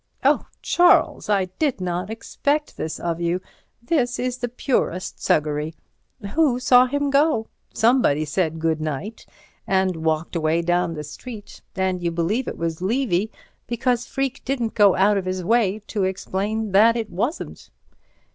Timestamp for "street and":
11.03-12.01